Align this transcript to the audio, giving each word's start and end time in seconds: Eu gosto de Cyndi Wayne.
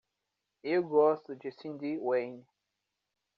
Eu 0.63 0.81
gosto 0.81 1.35
de 1.35 1.51
Cyndi 1.51 1.99
Wayne. 1.99 2.43